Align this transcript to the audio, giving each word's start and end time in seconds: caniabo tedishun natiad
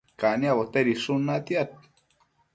caniabo 0.21 0.63
tedishun 0.73 1.21
natiad 1.29 1.69